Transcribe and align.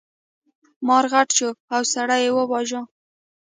مار 0.87 1.05
غټ 1.13 1.29
شو 1.37 1.49
او 1.73 1.81
سړی 1.93 2.19
یې 2.25 2.31
وواژه. 2.35 2.81